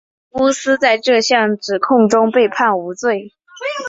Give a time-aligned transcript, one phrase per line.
[0.01, 3.33] 加比尼乌斯在这项指控中被判无罪。